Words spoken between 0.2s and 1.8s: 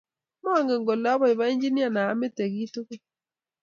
mangen kole abaibaichi